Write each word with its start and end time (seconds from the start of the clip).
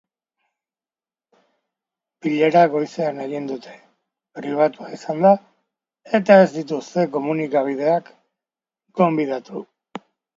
Bilera 2.25 2.61
goizean 2.75 3.19
egin 3.25 3.49
dute, 3.51 3.75
pribatua 4.39 4.89
izan 4.97 5.21
da 5.25 5.33
eta 6.21 6.39
ez 6.45 6.47
dituzte 6.55 7.05
komunikabideak 7.17 8.09
gonbidatu. 9.01 9.63